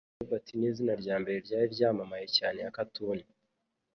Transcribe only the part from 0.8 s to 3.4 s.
Ryambere Ryari Ryamamaye cyane ya Cartoon